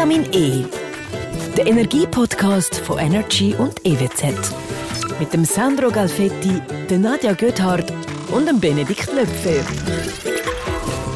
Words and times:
Vitamin 0.00 0.32
E. 0.32 0.64
Der 1.58 1.66
Energiepodcast 1.66 2.76
von 2.76 2.98
Energy 2.98 3.54
und 3.54 3.84
EWZ. 3.84 4.32
Mit 5.18 5.34
dem 5.34 5.44
Sandro 5.44 5.90
Galfetti, 5.90 6.62
der 6.88 6.98
Nadja 6.98 7.34
Göthardt 7.34 7.92
und 8.30 8.48
dem 8.48 8.58
Benedikt 8.58 9.12
Löpfer. 9.12 9.62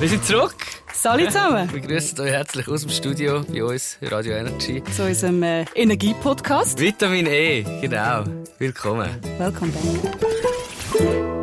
Wir 0.01 0.09
sind 0.11 0.23
zurück. 0.27 0.57
Salut 0.93 1.33
zusammen. 1.33 1.67
Wir 1.73 1.81
begrüßen 1.81 2.21
euch 2.21 2.31
herzlich 2.31 2.69
aus 2.69 2.83
dem 2.83 2.91
Studio 2.91 3.43
bei 3.51 3.65
uns, 3.65 3.97
Radio 4.03 4.35
Energy. 4.35 4.83
Zu 4.95 5.05
unserem 5.05 5.43
äh, 5.43 5.65
Energiepodcast. 5.75 6.79
Vitamin 6.79 7.27
E, 7.27 7.63
genau. 7.81 8.25
Willkommen. 8.59 9.09
Welcome 9.39 9.73
back. 9.73 11.34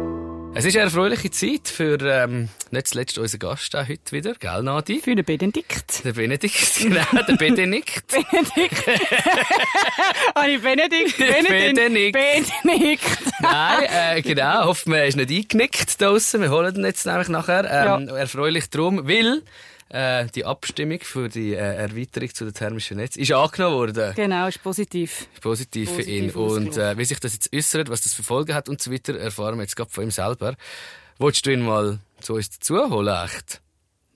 Es 0.62 0.68
ist 0.68 0.76
eine 0.76 0.86
erfreuliche 0.86 1.32
Zeit 1.32 1.68
für 1.68 1.98
ähm, 2.02 2.48
nicht 2.70 2.86
zuletzt 2.86 3.18
unseren 3.18 3.40
Gast 3.40 3.76
auch 3.76 3.88
heute 3.88 4.12
wieder, 4.12 4.36
gell, 4.36 4.62
Nadi? 4.62 5.02
Für 5.02 5.16
den 5.16 5.26
Benedikt. 5.26 6.06
Der 6.06 6.14
Benedikt, 6.14 6.76
genau, 6.80 7.02
der 7.28 7.36
Benedikt. 7.36 8.06
Benedikt. 8.08 8.88
Habe 10.36 10.52
ich 10.52 10.62
Benedikt? 10.62 11.18
Benedikt. 11.18 12.14
Benedikt. 12.14 13.04
Nein, 13.40 13.88
äh, 13.90 14.22
genau. 14.22 14.66
Hoffen 14.66 14.94
wir, 14.94 15.00
er 15.00 15.08
ist 15.08 15.18
nicht 15.18 15.32
eingenickt 15.32 16.00
draussen. 16.00 16.42
Wir 16.42 16.52
holen 16.52 16.76
ihn 16.76 16.86
jetzt 16.86 17.08
nämlich 17.08 17.30
nachher. 17.30 17.64
Ähm, 17.64 18.08
ja. 18.10 18.18
Erfreulich 18.18 18.70
drum, 18.70 19.08
weil 19.08 19.42
äh, 19.92 20.26
die 20.28 20.46
Abstimmung 20.46 21.00
für 21.02 21.30
die 21.30 21.54
äh, 21.54 21.58
Erweiterung 21.58 22.34
zu 22.34 22.46
den 22.46 22.54
thermischen 22.54 22.98
Netz 22.98 23.16
ist 23.16 23.32
angenommen 23.32 23.76
worden. 23.76 24.14
Genau, 24.16 24.48
ist 24.48 24.64
positiv. 24.64 25.28
Ist 25.34 25.42
positiv, 25.42 25.90
positiv 25.90 26.06
für 26.06 26.10
ihn. 26.10 26.32
Und 26.32 26.78
äh, 26.78 26.98
wie 26.98 27.06
sich 27.06 27.20
das 27.20 27.34
jetzt 27.34 27.54
äußert, 27.54 27.90
was 27.90 28.02
das 28.02 28.14
für 28.14 28.24
Folgen 28.24 28.54
hat 28.54 28.70
und 28.70 28.82
so 28.82 28.92
weiter, 28.92 29.18
erfahren 29.18 29.58
wir 29.58 29.64
jetzt 29.64 29.76
gerade 29.76 29.92
von 29.92 30.06
ihm 30.06 30.12
selber. 30.12 30.56
Wolltest 31.18 31.46
du 31.46 31.52
ihn 31.52 31.62
mal 31.62 32.00
zu 32.20 32.36
uns 32.36 32.50
dazuholen, 32.50 33.26
echt? 33.26 33.62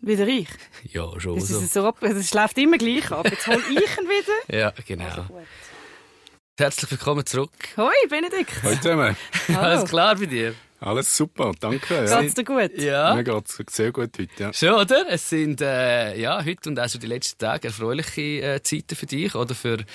Wieder 0.01 0.27
ich? 0.27 0.47
Ja, 0.83 1.19
schon 1.19 1.35
das 1.35 1.47
so. 1.47 1.59
Ist 1.59 1.73
so 1.73 1.93
das 1.99 2.27
schläft 2.29 2.57
immer 2.57 2.77
gleich 2.77 3.11
ab. 3.11 3.27
Jetzt 3.29 3.47
hol 3.47 3.59
ich 3.59 3.69
ihn 3.69 3.77
wieder. 3.77 4.33
ja, 4.59 4.73
genau. 4.85 5.05
Also 5.05 5.25
Herzlich 6.57 6.91
willkommen 6.91 7.25
zurück. 7.25 7.51
Hoi, 7.75 7.91
Benedikt. 8.09 8.63
Hoi 8.63 8.75
zusammen. 8.77 9.17
Alles 9.55 9.89
klar 9.89 10.15
bei 10.15 10.25
dir? 10.25 10.55
Alles 10.79 11.15
super, 11.15 11.53
danke. 11.59 12.05
Ja. 12.05 12.21
Geht's 12.21 12.33
dir 12.33 12.43
gut? 12.43 12.77
Ja. 12.77 13.15
Mir 13.15 13.23
geht's 13.23 13.59
sehr 13.69 13.91
gut 13.91 14.11
heute, 14.19 14.29
ja. 14.37 14.53
Schon, 14.53 14.73
oder? 14.73 15.05
Es 15.09 15.29
sind, 15.29 15.61
äh, 15.61 16.17
ja, 16.19 16.43
heute 16.43 16.69
und 16.69 16.79
auch 16.79 16.87
so 16.87 16.99
die 16.99 17.07
letzten 17.07 17.37
Tage 17.39 17.69
erfreuliche 17.69 18.21
äh, 18.41 18.61
Zeiten 18.61 18.95
für 18.95 19.05
dich 19.05 19.33
oder 19.35 19.55
für 19.55 19.79
äh, 19.79 19.85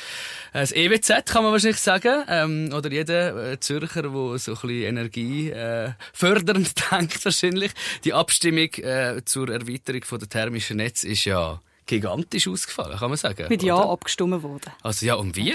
das 0.53 0.73
EWZ, 0.73 1.27
kann 1.27 1.45
man 1.45 1.53
wahrscheinlich 1.53 1.81
sagen. 1.81 2.25
Ähm, 2.29 2.71
oder 2.75 2.91
jeder 2.91 3.53
äh, 3.53 3.61
Zürcher, 3.61 4.03
der 4.03 4.11
so 4.11 4.31
ein 4.31 4.39
bisschen 4.39 4.69
Energie 4.69 5.51
äh, 5.51 5.93
fördernd 6.13 6.73
denkt 6.91 7.25
wahrscheinlich. 7.25 7.73
Die 8.05 8.15
Abstimmung 8.15 8.73
äh, 8.83 9.23
zur 9.25 9.51
Erweiterung 9.51 10.05
von 10.05 10.19
der 10.19 10.29
thermischen 10.29 10.79
Netz 10.79 11.05
ist 11.05 11.27
ja 11.27 11.61
gigantisch 11.87 12.49
ausgefallen, 12.49 12.99
kann 12.99 13.11
man 13.11 13.19
sagen. 13.19 13.47
Mit 13.49 13.63
Ja 13.63 13.77
abgestimmt 13.77 14.43
worden. 14.43 14.73
Also 14.83 15.05
ja, 15.05 15.15
und 15.15 15.37
wie? 15.37 15.55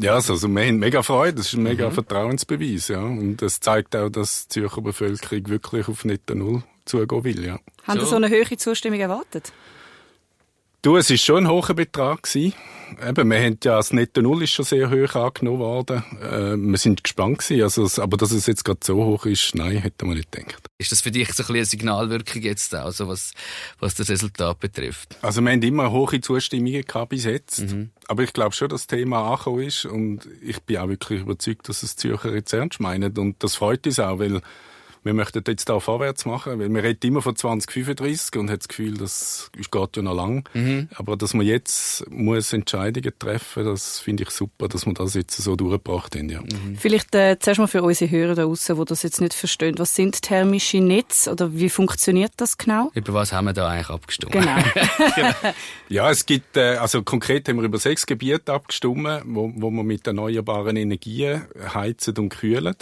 Ja, 0.00 0.14
also, 0.14 0.34
also 0.34 0.48
wir 0.48 0.64
haben 0.64 0.78
mega 0.78 1.02
Freude, 1.02 1.34
das 1.34 1.46
ist 1.48 1.54
ein 1.54 1.64
mega 1.64 1.88
mhm. 1.88 1.94
Vertrauensbeweis, 1.94 2.88
ja. 2.88 3.00
Und 3.00 3.38
das 3.38 3.58
zeigt 3.58 3.96
auch, 3.96 4.08
dass 4.08 4.46
die 4.46 4.60
Zürcher 4.60 4.80
Bevölkerung 4.80 5.48
wirklich 5.48 5.88
auf 5.88 6.04
Netto 6.04 6.34
Null 6.34 6.62
zugehen 6.84 7.24
will, 7.24 7.44
ja. 7.44 7.58
Haben 7.84 7.98
so. 7.98 8.04
Sie 8.04 8.10
so 8.10 8.16
eine 8.16 8.28
hohe 8.28 8.56
Zustimmung 8.56 9.00
erwartet? 9.00 9.52
Du, 10.80 10.96
es 10.96 11.10
war 11.10 11.16
schon 11.16 11.46
ein 11.46 11.50
hoher 11.50 11.74
Betrag. 11.74 12.22
Gewesen. 12.22 12.54
Eben, 13.06 13.30
wir 13.30 13.38
haben 13.38 13.58
ja, 13.64 13.76
das 13.76 13.92
Netto 13.92 14.22
Null 14.22 14.44
ist 14.44 14.52
schon 14.52 14.64
sehr 14.64 14.88
hoch 14.90 15.14
angenommen 15.16 15.58
worden. 15.58 16.04
Äh, 16.22 16.56
wir 16.56 16.78
sind 16.78 17.02
gespannt 17.02 17.38
gewesen. 17.38 17.62
Also, 17.62 18.02
aber 18.02 18.16
dass 18.16 18.30
es 18.30 18.46
jetzt 18.46 18.64
gerade 18.64 18.78
so 18.82 19.04
hoch 19.04 19.26
ist, 19.26 19.56
nein, 19.56 19.78
hätten 19.78 20.08
wir 20.08 20.14
nicht 20.14 20.30
gedacht. 20.30 20.68
Ist 20.78 20.92
das 20.92 21.00
für 21.00 21.10
dich 21.10 21.26
so 21.28 21.32
ein 21.32 21.36
bisschen 21.36 21.56
eine 21.56 21.64
Signalwirkung 21.64 22.42
jetzt, 22.42 22.74
also 22.76 23.08
was, 23.08 23.32
was 23.80 23.96
das 23.96 24.08
Resultat 24.08 24.60
betrifft? 24.60 25.16
Also, 25.20 25.40
wir 25.40 25.50
haben 25.50 25.62
immer 25.62 25.90
hohe 25.90 26.20
Zustimmungen 26.20 26.82
gehabt 26.82 27.08
bis 27.10 27.24
jetzt. 27.24 27.60
Mhm. 27.60 27.90
Aber 28.06 28.22
ich 28.22 28.32
glaube 28.32 28.54
schon, 28.54 28.68
dass 28.68 28.86
das 28.86 28.98
Thema 28.98 29.32
angekommen 29.32 29.64
ist. 29.64 29.84
Und 29.84 30.28
ich 30.40 30.62
bin 30.62 30.76
auch 30.76 30.88
wirklich 30.88 31.22
überzeugt, 31.22 31.68
dass 31.68 31.82
es 31.82 31.96
Zürcher 31.96 32.32
jetzt 32.32 32.52
ernst 32.52 32.78
meinen. 32.78 33.18
Und 33.18 33.42
das 33.42 33.56
freut 33.56 33.84
uns 33.84 33.98
auch, 33.98 34.20
weil 34.20 34.40
wir 35.08 35.14
möchten 35.14 35.42
jetzt 35.46 35.70
da 35.70 35.80
vorwärts 35.80 36.26
machen, 36.26 36.58
weil 36.60 36.68
wir 36.68 36.82
reden 36.82 37.06
immer 37.06 37.22
von 37.22 37.34
2035 37.34 38.38
und 38.38 38.50
haben 38.50 38.58
das 38.58 38.68
Gefühl, 38.68 38.98
das 38.98 39.50
geht 39.54 39.96
ja 39.96 40.02
noch 40.02 40.14
lang. 40.14 40.46
Mhm. 40.52 40.90
Aber 40.96 41.16
dass 41.16 41.32
man 41.32 41.46
jetzt 41.46 42.04
muss 42.10 42.52
Entscheidungen 42.52 43.10
treffen, 43.18 43.64
das 43.64 44.00
finde 44.00 44.24
ich 44.24 44.30
super, 44.30 44.68
dass 44.68 44.84
wir 44.84 44.92
das 44.92 45.14
jetzt 45.14 45.34
so 45.38 45.56
durchgebracht 45.56 46.14
haben. 46.14 46.28
Ja. 46.28 46.42
Mhm. 46.42 46.76
Vielleicht 46.78 47.14
äh, 47.14 47.38
zuerst 47.38 47.58
mal 47.58 47.68
für 47.68 47.82
unsere 47.82 48.10
Hörer 48.10 48.34
da 48.34 48.42
draußen, 48.42 48.76
die 48.76 48.84
das 48.84 49.02
jetzt 49.02 49.22
nicht 49.22 49.32
verstehen, 49.32 49.78
was 49.78 49.94
sind 49.94 50.20
thermische 50.20 50.80
Netze 50.80 51.32
oder 51.32 51.54
wie 51.54 51.70
funktioniert 51.70 52.32
das 52.36 52.58
genau? 52.58 52.90
Über 52.92 53.14
was 53.14 53.32
haben 53.32 53.46
wir 53.46 53.54
da 53.54 53.66
eigentlich 53.66 53.88
abgestimmt? 53.88 54.32
Genau. 54.32 54.56
ja, 55.88 56.10
es 56.10 56.26
gibt, 56.26 56.58
äh, 56.58 56.76
also 56.76 57.02
konkret 57.02 57.48
haben 57.48 57.56
wir 57.56 57.64
über 57.64 57.78
sechs 57.78 58.04
Gebiete 58.04 58.52
abgestimmt, 58.52 59.22
wo, 59.24 59.50
wo 59.56 59.70
wir 59.70 59.84
mit 59.84 60.06
erneuerbaren 60.06 60.76
Energien 60.76 61.46
heizen 61.72 62.14
und 62.18 62.28
kühlen. 62.28 62.76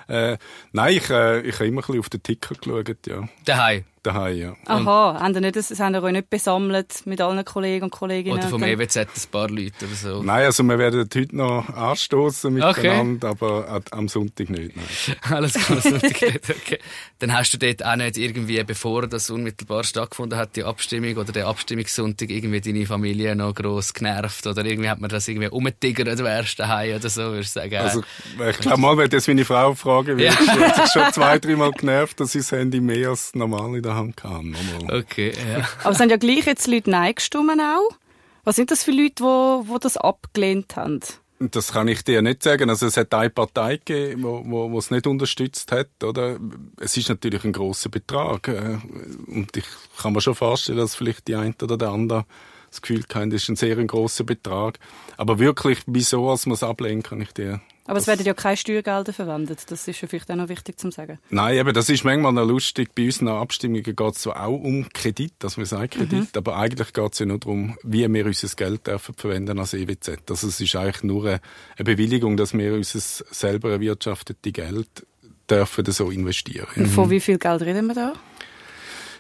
äh, 0.07 0.38
nein, 0.72 0.97
ich, 0.97 1.09
äh, 1.09 1.41
ich 1.41 1.56
habe 1.56 1.68
immer 1.68 1.81
ein 1.81 1.85
bisschen 1.85 2.00
auf 2.00 2.09
den 2.09 2.24
Ticker 2.24 2.56
geschaut, 2.56 3.07
ja. 3.07 3.28
Daheim? 3.46 3.85
Daheim, 4.03 4.38
ja. 4.38 4.56
Aha, 4.66 5.19
haben 5.19 5.34
Sie 5.34 5.41
nicht, 5.41 5.56
das 5.56 5.80
haben 5.80 6.00
Sie 6.00 6.12
nicht 6.12 6.30
besammelt 6.30 7.06
mit 7.06 7.22
allen 7.22 7.44
Kollegen 7.46 7.86
und 7.86 7.91
Kolleginnen? 7.91 8.38
Oder 8.38 8.50
vom 8.50 8.64
EWZ 8.64 8.97
ein 8.97 9.08
paar 9.31 9.50
Leute 9.50 9.86
oder 9.86 9.96
so? 9.96 10.24
Nein, 10.24 10.46
also 10.46 10.64
wir 10.64 10.78
werden 10.78 11.02
heute 11.02 11.36
noch 11.36 11.68
anstoßen 11.69 12.53
miteinander, 12.53 13.31
okay. 13.31 13.46
aber 13.46 13.81
am 13.92 14.08
Sonntag 14.08 14.50
nicht. 14.50 14.75
Nein. 14.75 14.86
Alles 15.22 15.53
klar, 15.53 15.81
Sonntag 15.81 16.22
nicht, 16.22 16.50
okay. 16.50 16.80
Dann 17.19 17.34
hast 17.34 17.53
du 17.53 17.58
dort 17.58 17.86
auch 17.86 17.96
nicht 17.96 18.18
irgendwie, 18.18 18.63
bevor 18.63 19.08
das 19.08 19.30
unmittelbar 19.30 19.84
stattgefunden 19.84 20.38
hat, 20.38 20.56
die 20.56 20.63
Abstimmung 20.63 21.18
oder 21.18 21.31
der 21.31 21.47
Abstimmungssonntag 21.47 22.30
irgendwie 22.30 22.62
deine 22.62 22.86
Familie 22.86 23.36
noch 23.36 23.53
gross 23.53 23.94
genervt 23.94 24.46
oder 24.47 24.66
irgendwie 24.66 24.90
hat 24.90 25.00
man 25.00 25.09
das 25.09 25.28
irgendwie 25.28 25.50
umgetigert, 25.50 26.19
wärst 26.19 26.59
daheim 26.59 26.97
oder 26.97 27.09
so, 27.09 27.22
würdest 27.22 27.56
du 27.56 27.62
sagen? 27.62 27.75
Also, 27.78 28.03
ich 28.50 28.57
glaube 28.60 28.80
mal, 28.80 28.98
wenn 28.98 29.10
das 29.10 29.27
meine 29.27 29.45
Frau 29.45 29.74
fragen 29.74 30.18
würde, 30.18 30.25
ja. 30.25 30.31
sie 30.31 30.50
hat 30.50 30.75
sich 30.75 30.92
schon 30.92 31.04
zwei, 31.13 31.39
dreimal 31.39 31.72
genervt, 31.72 32.19
dass 32.19 32.33
sie 32.33 32.39
das 32.39 32.51
Handy 32.51 32.81
mehr 32.81 33.10
als 33.10 33.33
normal 33.36 33.75
in 33.75 33.83
der 33.83 33.93
Hand 33.95 34.18
kann. 34.18 34.56
Okay, 34.90 35.31
ja. 35.31 35.68
Aber 35.81 35.92
es 35.92 35.98
sind 35.98 36.10
ja 36.10 36.18
gleich 36.18 36.45
jetzt 36.45 36.68
Leute 36.68 36.90
Nein 36.90 37.16
gestimmt 37.16 37.60
auch. 37.62 37.90
Was 38.44 38.57
sind 38.57 38.72
das 38.72 38.84
für 38.84 38.92
Leute, 38.92 39.24
die, 39.24 39.72
die 39.74 39.80
das 39.80 39.98
abgelehnt 39.98 40.75
haben? 40.75 41.00
Das 41.40 41.74
kann 41.74 41.88
ich 41.88 42.04
dir 42.04 42.22
nicht 42.22 42.44
sagen. 42.44 42.69
Also 42.69 42.86
es 42.86 42.98
hat 42.98 43.13
eine 43.13 43.30
Partei 43.30 43.78
gegeben, 43.78 44.24
wo, 44.24 44.44
wo, 44.45 44.72
wo 44.72 44.78
es 44.78 44.92
nicht 44.92 45.07
unterstützt 45.07 45.72
hat, 45.72 45.90
oder? 46.04 46.38
Es 46.80 46.95
ist 46.95 47.10
natürlich 47.10 47.44
ein 47.44 47.54
großer 47.54 47.90
Betrag. 47.90 48.48
Äh, 48.48 48.78
und 49.28 49.56
ich 49.56 49.66
kann 50.01 50.13
mir 50.13 50.22
schon 50.22 50.36
vorstellen, 50.36 50.78
dass 50.78 50.96
vielleicht 50.96 51.28
die 51.28 51.36
eine 51.36 51.56
oder 51.62 51.78
der 51.78 51.89
andere 51.89 52.25
das 52.69 52.81
Gefühl 52.81 53.04
haben, 53.13 53.30
das 53.30 53.44
ist 53.44 53.50
ein 53.50 53.56
sehr 53.56 53.75
großer 53.75 54.24
Betrag. 54.24 54.80
Aber 55.18 55.39
wirklich, 55.39 55.80
wieso 55.86 56.30
als 56.30 56.46
man 56.46 56.56
es 56.56 56.63
ablehnt, 56.63 57.06
kann 57.06 57.22
ich 57.22 57.31
dir 57.31 57.62
Aber 57.85 58.00
es 58.00 58.07
werden 58.07 58.25
ja 58.25 58.33
keine 58.33 58.56
Steuergelder 58.56 59.12
verwendet. 59.12 59.69
Das 59.69 59.88
ist 59.88 60.01
ja 60.01 60.07
vielleicht 60.07 60.31
auch 60.31 60.35
noch 60.35 60.47
wichtig 60.47 60.80
zu 60.80 60.89
sagen. 60.89 61.19
Nein, 61.30 61.57
eben, 61.57 61.74
das 61.74 61.89
ist 61.89 62.06
manchmal 62.06 62.31
noch 62.31 62.45
lustig. 62.45 62.95
Bei 62.95 63.06
unseren 63.06 63.27
Abstimmungen 63.27 63.83
geht 63.83 64.00
es 64.00 64.21
zwar 64.21 64.45
auch 64.45 64.57
um 64.57 64.88
Kredit, 64.94 65.33
dass 65.39 65.57
wir 65.57 65.65
sagen 65.65 65.89
Kredit, 65.89 66.12
mhm. 66.12 66.27
aber 66.35 66.57
eigentlich 66.57 66.94
geht 66.94 67.13
es 67.13 67.19
ja 67.19 67.25
nur 67.25 67.39
darum, 67.39 67.77
wie 67.83 68.12
wir 68.12 68.25
unser 68.25 68.47
Geld 68.56 68.88
dürfen 68.88 69.15
verwenden 69.15 69.59
als 69.59 69.74
EWZ. 69.74 70.30
Also 70.30 70.47
es 70.47 70.62
ist 70.62 70.75
eigentlich 70.75 71.03
nur 71.03 71.25
eine 71.27 71.39
Bewilligung, 71.83 72.38
dass 72.38 72.53
wir 72.53 72.74
unser 72.74 73.00
selber 73.00 73.71
erwirtschaftete 73.71 74.51
Geld 74.51 75.06
dürfen 75.50 75.86
so 75.86 76.09
investieren. 76.09 76.68
Und 76.75 76.88
von 76.88 77.09
wie 77.09 77.19
viel 77.19 77.38
Geld 77.38 77.62
reden 77.63 77.88
wir 77.88 77.95
da? 77.95 78.13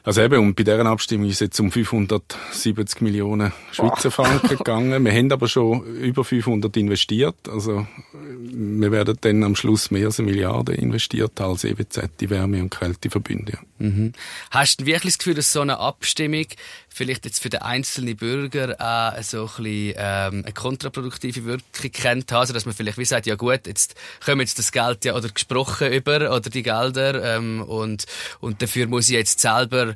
Also 0.05 0.21
eben, 0.21 0.37
und 0.39 0.55
bei 0.55 0.63
dieser 0.63 0.85
Abstimmung 0.85 1.27
ist 1.27 1.35
es 1.35 1.39
jetzt 1.39 1.59
um 1.61 1.71
570 1.71 2.99
Millionen 2.99 3.53
Schweizer 3.71 4.11
Franken 4.11 4.57
gegangen. 4.57 5.05
Wir 5.05 5.13
haben 5.13 5.31
aber 5.31 5.47
schon 5.47 5.81
über 5.95 6.25
500 6.25 6.75
investiert. 6.75 7.47
Also 7.47 7.87
wir 8.11 8.91
werden 8.91 9.17
dann 9.21 9.43
am 9.43 9.55
Schluss 9.55 9.91
mehr 9.91 10.07
als 10.07 10.19
eine 10.19 10.29
Milliarde 10.29 10.73
investiert 10.73 11.39
als 11.39 11.63
EWZ, 11.63 12.09
die 12.19 12.29
Wärme- 12.29 12.61
und 12.61 12.69
Kälteverbünde. 12.69 13.59
Mhm. 13.79 14.11
Hast 14.51 14.81
du 14.81 14.85
wirklich 14.85 15.13
das 15.13 15.19
Gefühl, 15.19 15.35
dass 15.35 15.53
so 15.53 15.61
eine 15.61 15.79
Abstimmung 15.79 16.47
vielleicht 16.89 17.25
jetzt 17.25 17.41
für 17.41 17.49
den 17.49 17.61
einzelnen 17.61 18.15
Bürger 18.15 18.75
auch 18.79 19.21
so 19.23 19.41
ein 19.41 19.63
bisschen, 19.63 19.95
ähm, 19.97 20.43
eine 20.43 20.53
kontraproduktive 20.53 21.45
Wirkung 21.45 21.91
kennt, 21.91 22.31
also 22.31 22.53
dass 22.53 22.65
man 22.65 22.75
vielleicht 22.75 22.97
wie 22.97 23.05
sagt, 23.05 23.25
ja 23.25 23.35
gut, 23.35 23.65
jetzt 23.65 23.95
kommen 24.23 24.41
jetzt 24.41 24.59
das 24.59 24.71
Geld 24.71 25.03
ja 25.05 25.15
oder 25.15 25.29
gesprochen 25.29 25.91
über 25.91 26.17
oder 26.35 26.49
die 26.49 26.61
Gelder 26.61 27.35
ähm, 27.35 27.61
und, 27.61 28.05
und 28.41 28.61
dafür 28.61 28.87
muss 28.87 29.09
ich 29.09 29.15
jetzt 29.15 29.39
selber 29.39 29.92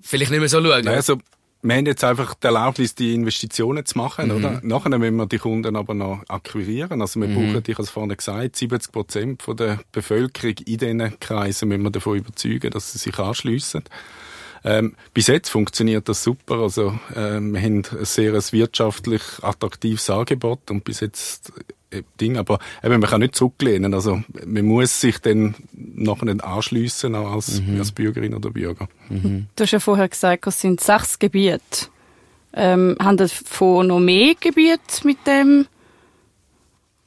vielleicht 0.00 0.30
nicht 0.30 0.40
mehr 0.40 0.48
so 0.48 0.62
schauen. 0.62 0.88
Also 0.88 1.18
wir 1.62 1.74
haben 1.74 1.86
jetzt 1.86 2.04
einfach 2.04 2.34
die 2.34 2.46
Erlaubnis, 2.46 2.94
die 2.94 3.14
Investitionen 3.14 3.84
zu 3.84 3.98
machen, 3.98 4.28
mhm. 4.28 4.36
oder? 4.36 4.60
Nachher 4.62 4.98
müssen 4.98 5.16
wir 5.16 5.26
die 5.26 5.38
Kunden 5.38 5.74
aber 5.74 5.94
noch 5.94 6.22
akquirieren. 6.28 7.00
Also 7.00 7.20
wir 7.20 7.28
mhm. 7.28 7.34
brauchen, 7.34 7.62
ich 7.66 7.74
habe 7.74 7.82
es 7.82 7.90
vorhin 7.90 8.16
gesagt, 8.16 8.56
70 8.56 8.92
Prozent 8.92 9.42
der 9.58 9.80
Bevölkerung 9.92 10.54
in 10.66 10.78
diesen 10.78 11.20
Kreisen 11.20 11.68
müssen 11.68 11.82
wir 11.82 11.90
davon 11.90 12.18
überzeugen, 12.18 12.70
dass 12.70 12.92
sie 12.92 12.98
sich 12.98 13.18
anschliessen. 13.18 13.84
Ähm, 14.64 14.96
bis 15.14 15.28
jetzt 15.28 15.48
funktioniert 15.48 16.08
das 16.08 16.22
super. 16.22 16.56
Also, 16.56 16.98
äh, 17.14 17.40
wir 17.40 17.60
haben 17.60 17.82
ein 17.84 18.04
sehr 18.04 18.32
wirtschaftlich 18.32 19.22
attraktives 19.42 20.10
Angebot 20.10 20.70
und 20.70 20.82
bis 20.84 21.00
jetzt 21.00 21.52
Ding. 22.20 22.36
Aber 22.36 22.58
eben, 22.82 23.00
man 23.00 23.10
kann 23.10 23.20
nicht 23.20 23.34
zurücklehnen. 23.34 23.94
Also, 23.94 24.22
man 24.44 24.64
muss 24.64 25.00
sich 25.00 25.18
dann 25.18 25.54
nachher 25.72 26.44
anschliessen 26.44 27.14
als, 27.14 27.60
mhm. 27.60 27.78
als 27.78 27.92
Bürgerin 27.92 28.34
oder 28.34 28.50
Bürger. 28.50 28.88
Mhm. 29.08 29.46
Du 29.56 29.62
hast 29.62 29.70
ja 29.70 29.80
vorher 29.80 30.08
gesagt, 30.08 30.46
es 30.46 30.60
sind 30.60 30.80
sechs 30.80 31.18
Gebiete. 31.18 31.88
Ähm, 32.58 32.96
haben 32.98 33.18
das 33.18 33.32
von 33.32 33.88
noch 33.88 34.00
mehr 34.00 34.34
Gebiete 34.40 35.04
mit 35.04 35.18
dem 35.26 35.66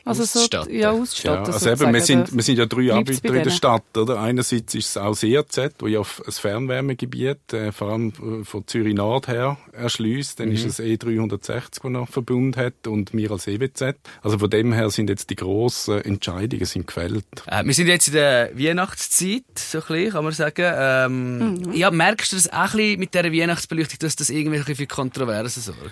also. 0.10 0.26
So, 0.26 0.70
ja, 0.70 0.92
ausstatten. 0.92 1.46
Ja, 1.46 1.54
also 1.54 1.70
eben, 1.70 1.94
wir 1.94 2.02
sind, 2.02 2.36
wir 2.36 2.44
sind 2.44 2.58
ja 2.58 2.66
drei 2.66 2.94
Anbieter 2.94 3.34
in 3.34 3.44
der 3.44 3.52
Stadt, 3.52 3.98
oder? 3.98 4.20
Einerseits 4.20 4.76
ist 4.76 4.90
es 4.90 4.98
auch 4.98 5.12
das 5.12 5.24
ERZ, 5.24 5.76
wo 5.80 5.88
ja 5.88 6.02
ein 6.02 6.32
Fernwärmegebiet, 6.32 7.54
äh, 7.54 7.72
vor 7.72 7.90
allem 7.90 8.10
äh, 8.10 8.46
von 8.46 8.68
Zürich 8.68 8.96
Nord 8.96 9.28
her 9.28 9.58
erschließt. 9.74 10.40
Dann 10.40 10.50
mhm. 10.50 10.56
ist 10.56 10.66
es 10.66 10.80
E360, 10.80 11.82
das 11.82 11.84
noch 11.84 12.10
Verbund 12.10 12.58
hat 12.58 12.88
und 12.88 13.14
wir 13.14 13.32
als 13.32 13.48
EWZ. 13.48 13.96
Also 14.22 14.40
von 14.40 14.50
dem 14.50 14.74
her 14.74 14.90
sind 14.90 15.10
jetzt 15.10 15.30
die 15.30 15.36
grossen 15.36 16.04
Entscheidungen 16.04 16.66
sind 16.66 16.88
gefällt. 16.88 17.26
Äh, 17.48 17.64
wir 17.66 17.74
sind 17.74 17.88
jetzt 17.88 18.08
in 18.08 18.14
der 18.14 18.52
Weihnachtszeit, 18.58 19.44
so 19.56 19.80
ein 19.80 19.84
bisschen, 19.88 20.12
kann 20.12 20.24
man 20.24 20.34
sagen. 20.34 20.74
Ähm, 20.76 21.50
mhm. 21.54 21.74
Ja, 21.74 21.92
merkst 21.92 22.32
du 22.32 22.36
das 22.36 22.52
auch 22.52 22.74
ein 22.74 22.78
bisschen 22.78 23.00
mit 23.00 23.14
dieser 23.14 23.32
Weihnachtsbeleuchtung, 23.32 24.00
dass 24.00 24.16
das 24.16 24.30
irgendwie 24.30 24.58
ein 24.58 24.64
bisschen 24.64 24.76
für 24.76 24.88
Kontroversen 24.88 25.62
sorgt? 25.62 25.92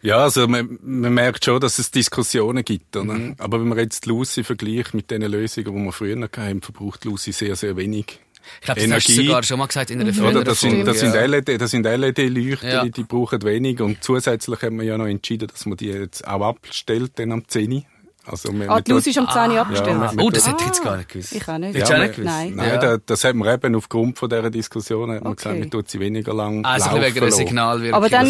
Ja, 0.00 0.18
also 0.18 0.46
man, 0.46 0.78
man 0.82 1.12
merkt 1.12 1.44
schon, 1.44 1.60
dass 1.60 1.78
es 1.78 1.90
Diskussionen 1.90 2.64
gibt. 2.64 2.96
Oder? 2.96 3.14
Mhm. 3.14 3.34
Aber 3.38 3.60
wenn 3.60 3.68
man 3.68 3.78
jetzt 3.78 4.06
Lucy 4.06 4.44
vergleicht 4.44 4.94
mit 4.94 5.10
den 5.10 5.22
Lösungen, 5.22 5.74
die 5.74 5.84
wir 5.84 5.92
früher 5.92 6.20
hatten, 6.20 6.62
verbraucht 6.62 7.04
Lucy 7.04 7.32
sehr, 7.32 7.56
sehr 7.56 7.76
wenig 7.76 8.20
ich 8.60 8.64
glaube, 8.64 8.80
das 8.80 8.84
Energie. 8.84 9.12
hast 9.12 9.18
du 9.18 9.24
sogar 9.24 9.42
schon 9.42 9.58
mal 9.58 9.66
gesagt 9.66 9.90
in 9.90 10.00
einer 10.00 10.12
mhm. 10.12 10.24
Oder 10.24 10.44
das 10.44 10.60
sind, 10.60 10.86
das 10.86 11.00
sind 11.00 11.14
LED, 11.14 11.60
das 11.60 11.70
sind 11.70 11.84
LED-Leuchten, 11.84 12.68
ja. 12.68 12.84
die, 12.84 12.90
die 12.90 13.04
brauchen 13.04 13.42
wenig. 13.42 13.80
Und 13.80 14.02
zusätzlich 14.02 14.62
haben 14.62 14.78
wir 14.78 14.86
ja 14.86 14.96
noch 14.98 15.06
entschieden, 15.06 15.48
dass 15.48 15.66
man 15.66 15.76
die 15.76 15.88
jetzt 15.88 16.26
auch 16.26 16.46
abstellt, 16.46 17.12
dann 17.16 17.32
am 17.32 17.46
10 17.46 17.84
also 18.24 18.52
wir, 18.52 18.70
ah, 18.70 18.80
die 18.80 18.90
Luz 18.90 19.06
ist 19.06 19.18
um 19.18 19.28
10 19.28 19.52
Uhr 19.52 19.60
abgestellt. 19.60 20.00
Ja, 20.00 20.12
oh, 20.20 20.30
das 20.30 20.46
hätte 20.46 20.58
ich 20.60 20.66
jetzt 20.66 20.84
gar 20.84 20.96
nicht 20.96 21.08
gewusst. 21.08 21.32
Ich 21.32 21.48
auch 21.48 21.58
nicht. 21.58 21.76
Ja, 21.76 21.84
auch 21.84 21.98
nicht 21.98 22.16
gewusst? 22.16 22.34
Nein. 22.34 22.54
Nein, 22.56 22.80
ja. 22.82 22.98
das 22.98 23.24
hat 23.24 23.34
man 23.34 23.54
eben 23.54 23.74
aufgrund 23.74 24.18
von 24.18 24.28
dieser 24.28 24.50
Diskussion 24.50 25.10
hat 25.10 25.24
man 25.24 25.32
okay. 25.32 25.42
gesagt, 25.42 25.60
man 25.60 25.70
tut 25.70 25.88
sie 25.88 26.00
weniger 26.00 26.34
lang 26.34 26.64
Also 26.64 26.90
laufen 26.90 27.02
wegen 27.02 27.20
einem 27.20 27.30
Signal 27.30 27.94
Aber 27.94 28.08
dann, 28.08 28.28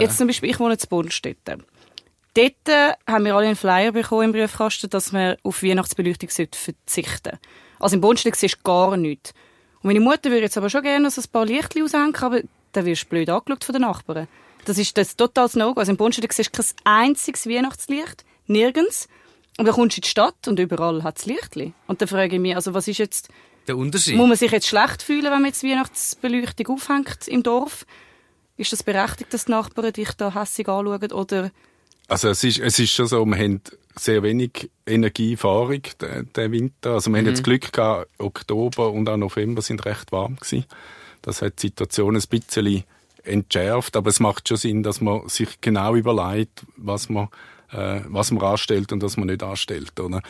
jetzt 0.00 0.16
zum 0.16 0.28
Beispiel, 0.28 0.50
ich 0.50 0.58
wohne 0.58 0.74
in 0.74 0.88
Bundstätten. 0.88 1.62
Dort 2.34 2.68
äh, 2.68 2.92
haben 3.06 3.24
wir 3.24 3.36
alle 3.36 3.46
einen 3.46 3.56
Flyer 3.56 3.92
bekommen 3.92 4.24
im 4.24 4.32
Briefkasten, 4.32 4.90
dass 4.90 5.12
wir 5.12 5.36
auf 5.44 5.62
Weihnachtsbeleuchtung 5.62 6.30
verzichten 6.30 6.84
sollten. 6.86 7.38
Also 7.78 7.94
im 7.94 8.00
Bundstück 8.00 8.34
siehst 8.34 8.56
du 8.56 8.62
gar 8.64 8.96
nichts. 8.96 9.32
Und 9.82 9.88
meine 9.88 10.00
Mutter 10.00 10.30
würde 10.30 10.40
jetzt 10.40 10.56
aber 10.56 10.68
schon 10.68 10.82
gerne 10.82 11.10
so 11.10 11.20
ein 11.20 11.30
paar 11.30 11.46
Lichtchen 11.46 11.84
aushängen, 11.84 12.16
aber 12.16 12.40
dann 12.72 12.84
wirst 12.86 13.04
du 13.04 13.08
blöd 13.08 13.30
angeschaut 13.30 13.62
von 13.64 13.72
den 13.74 13.82
Nachbarn. 13.82 14.26
Das 14.64 14.78
ist 14.78 14.96
das 14.96 15.16
totales 15.16 15.54
No-Go. 15.54 15.78
Also 15.78 15.92
im 15.92 15.96
Bundstück 15.96 16.32
siehst 16.32 16.56
du 16.56 16.62
kein 16.62 16.70
einziges 16.84 17.46
Weihnachtslicht, 17.46 18.24
nirgends. 18.46 19.08
Und 19.56 19.66
dann 19.66 19.74
kommst 19.74 19.96
du 19.96 19.98
in 19.98 20.02
die 20.02 20.08
Stadt 20.08 20.48
und 20.48 20.58
überall 20.58 21.02
hat 21.02 21.18
es 21.18 21.26
Lichtli. 21.26 21.72
Und 21.86 22.00
dann 22.00 22.08
frage 22.08 22.34
ich 22.36 22.40
mich, 22.40 22.56
also 22.56 22.74
was 22.74 22.88
ist 22.88 22.98
jetzt... 22.98 23.28
Der 23.68 23.76
Unterschied? 23.76 24.16
Muss 24.16 24.28
man 24.28 24.36
sich 24.36 24.50
jetzt 24.50 24.66
schlecht 24.66 25.02
fühlen, 25.02 25.24
wenn 25.24 25.40
man 25.40 25.46
jetzt 25.46 25.62
Weihnachtsbeleuchtung 25.62 26.66
aufhängt 26.68 27.28
im 27.28 27.42
Dorf? 27.42 27.86
Ist 28.56 28.72
das 28.72 28.82
berechtigt, 28.82 29.32
dass 29.32 29.46
die 29.46 29.52
Nachbarn 29.52 29.92
dich 29.92 30.12
da 30.12 30.34
hässig 30.34 30.68
anschauen? 30.68 31.12
Oder 31.12 31.50
also 32.08 32.28
es 32.28 32.44
ist, 32.44 32.58
es 32.58 32.78
ist 32.78 32.92
schon 32.92 33.06
so, 33.06 33.24
wir 33.24 33.36
haben 33.36 33.62
sehr 33.96 34.22
wenig 34.22 34.70
Energieerfahrung 34.86 35.82
den, 36.36 36.52
Winter. 36.52 36.92
Also 36.92 37.10
wir 37.10 37.12
mhm. 37.12 37.26
haben 37.26 37.32
jetzt 37.32 37.44
Glück 37.44 37.72
gehabt, 37.72 38.08
Oktober 38.18 38.90
und 38.90 39.08
auch 39.08 39.16
November 39.16 39.62
sind 39.62 39.84
recht 39.86 40.12
warm 40.12 40.36
gewesen. 40.36 40.66
Das 41.22 41.40
hat 41.40 41.62
die 41.62 41.68
Situation 41.68 42.16
ein 42.16 42.22
bisschen 42.28 42.84
entschärft, 43.22 43.96
aber 43.96 44.10
es 44.10 44.20
macht 44.20 44.48
schon 44.48 44.58
Sinn, 44.58 44.82
dass 44.82 45.00
man 45.00 45.26
sich 45.28 45.60
genau 45.62 45.94
überlegt, 45.94 46.66
was 46.76 47.08
man, 47.08 47.28
äh, 47.74 48.00
was 48.08 48.30
man 48.30 48.42
anstellt 48.42 48.92
und 48.92 49.02
was 49.02 49.16
man 49.16 49.26
nicht 49.26 49.42
anstellt. 49.42 49.98
Oder? 49.98 50.22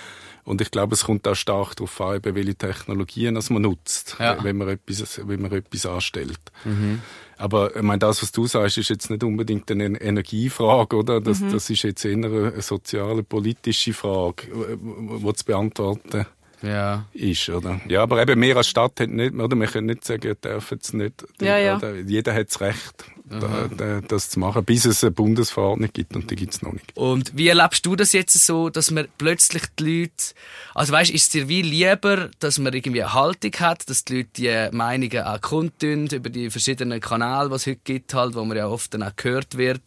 Und 0.44 0.60
ich 0.60 0.70
glaube, 0.70 0.94
es 0.94 1.04
kommt 1.04 1.26
auch 1.26 1.34
stark 1.34 1.76
darauf 1.76 2.00
an, 2.00 2.20
welche 2.22 2.54
Technologien 2.54 3.38
man 3.48 3.62
nutzt, 3.62 4.16
ja. 4.18 4.42
wenn, 4.42 4.56
man 4.56 4.68
etwas, 4.68 5.20
wenn 5.26 5.42
man 5.42 5.52
etwas 5.52 5.86
anstellt. 5.86 6.40
Mhm. 6.64 7.00
Aber 7.36 7.74
ich 7.74 7.82
meine, 7.82 7.98
das, 7.98 8.22
was 8.22 8.30
du 8.30 8.46
sagst, 8.46 8.78
ist 8.78 8.90
jetzt 8.90 9.10
nicht 9.10 9.24
unbedingt 9.24 9.70
eine 9.70 10.00
Energiefrage, 10.00 10.96
oder? 10.96 11.20
Das, 11.20 11.40
mhm. 11.40 11.52
das 11.52 11.68
ist 11.70 11.82
jetzt 11.82 12.04
eher 12.04 12.14
eine 12.14 12.62
soziale, 12.62 13.22
politische 13.22 13.92
Frage, 13.92 14.46
die 14.48 15.34
zu 15.34 15.44
beantworten 15.44 16.26
ja. 16.62 17.06
ist, 17.12 17.48
oder? 17.48 17.80
Ja, 17.88 18.02
aber 18.02 18.22
eben 18.22 18.40
wir 18.40 18.56
als 18.56 18.68
Stadt 18.68 19.00
haben 19.00 19.16
nicht, 19.16 19.34
oder? 19.34 19.56
Wir 19.56 19.66
können 19.66 19.86
nicht 19.86 20.04
sagen, 20.04 20.26
ihr 20.26 20.34
dürft 20.34 20.72
es 20.82 20.92
nicht. 20.92 21.26
Ja, 21.40 21.58
ja. 21.58 21.80
Jeder 22.06 22.34
hat 22.34 22.48
das 22.48 22.60
Recht 22.60 23.04
da, 23.24 24.00
das 24.06 24.30
zu 24.30 24.38
machen, 24.38 24.64
bis 24.64 24.84
es 24.84 25.02
eine 25.02 25.10
Bundesverordnung 25.10 25.90
gibt 25.92 26.14
und 26.14 26.30
die 26.30 26.36
gibt 26.36 26.54
es 26.54 26.62
noch 26.62 26.72
nicht. 26.72 26.92
Und 26.94 27.36
wie 27.36 27.48
erlebst 27.48 27.84
du 27.86 27.96
das 27.96 28.12
jetzt 28.12 28.34
so, 28.34 28.68
dass 28.68 28.90
man 28.90 29.08
plötzlich 29.16 29.62
die 29.78 30.02
Leute, 30.02 30.34
also 30.74 30.92
weißt, 30.92 31.10
ist 31.10 31.22
es 31.22 31.28
dir 31.30 31.48
wie 31.48 31.62
lieber, 31.62 32.30
dass 32.38 32.58
man 32.58 32.72
irgendwie 32.72 33.02
eine 33.02 33.14
Haltung 33.14 33.52
hat, 33.60 33.88
dass 33.88 34.04
die 34.04 34.18
Leute 34.18 34.28
die 34.36 34.76
Meinungen 34.76 35.22
auch 35.22 35.40
kundtun 35.40 36.06
über 36.08 36.28
die 36.28 36.50
verschiedenen 36.50 37.00
Kanäle, 37.00 37.50
was 37.50 37.62
es 37.62 37.68
heute 37.68 37.80
gibt, 37.84 38.14
halt, 38.14 38.34
wo 38.34 38.44
man 38.44 38.56
ja 38.56 38.66
oft 38.66 38.92
dann 38.92 39.02
auch 39.02 39.16
gehört 39.16 39.56
wird, 39.56 39.80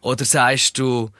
oder 0.00 0.24
sagst 0.24 0.78
du, 0.78 1.10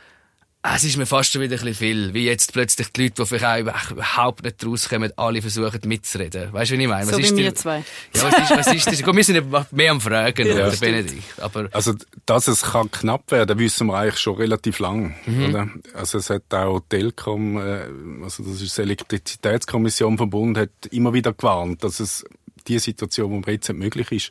es 0.64 0.85
ist 0.85 0.97
mir 0.97 1.07
fast 1.07 1.33
schon 1.33 1.42
wieder 1.42 1.57
ein 1.57 1.64
bisschen 1.64 1.75
viel. 1.75 2.14
Wie 2.14 2.25
jetzt 2.25 2.52
plötzlich 2.52 2.92
die 2.92 3.02
Leute, 3.02 3.14
die 3.23 3.26
vielleicht 3.26 3.69
auch 3.69 3.90
überhaupt 3.90 4.45
nicht 4.45 4.64
rauskommen, 4.64 5.12
alle 5.16 5.42
versuchen 5.42 5.81
mitzureden. 5.87 6.52
Weißt 6.52 6.71
du, 6.71 6.78
wie 6.78 6.83
ich 6.83 6.88
meine? 6.88 7.07
Was 7.07 7.14
so 7.14 7.19
ist 7.19 7.37
wie 7.37 7.42
wir 7.42 7.54
zwei. 7.54 7.78
Ja, 8.14 8.23
was 8.23 8.38
ist, 8.38 8.50
was 8.50 8.75
ist 8.75 8.87
das? 8.87 9.02
Gut, 9.02 9.16
wir 9.16 9.25
sind 9.25 9.73
mehr 9.73 9.90
am 9.90 10.00
Fragen, 10.00 10.47
ja, 10.47 10.54
oder, 10.54 10.76
Benedikt. 10.76 11.40
Aber 11.40 11.69
also, 11.73 11.95
dass 12.26 12.47
es 12.47 12.62
kann 12.62 12.90
knapp 12.92 13.33
werden, 13.33 13.59
wissen 13.59 13.88
wir 13.88 13.99
eigentlich 13.99 14.21
schon 14.21 14.37
relativ 14.37 14.78
lang, 14.78 15.16
mhm. 15.26 15.47
oder? 15.47 15.69
Also, 15.95 16.19
es 16.19 16.31
hat 16.31 16.54
auch 16.54 16.81
Telkom, 16.88 17.57
äh, 17.57 17.88
also 18.23 18.45
das 18.45 18.62
ist 18.62 18.78
die 18.78 18.83
Elektrizitätskommission 18.83 20.16
vom 20.16 20.31
Bund, 20.31 20.57
hat 20.57 20.71
immer 20.92 21.12
wieder 21.12 21.33
gewarnt, 21.33 21.83
dass 21.83 21.99
es 21.99 22.25
die 22.69 22.78
Situation, 22.78 23.42
die 23.42 23.50
jetzt 23.50 23.73
möglich 23.73 24.12
ist. 24.12 24.31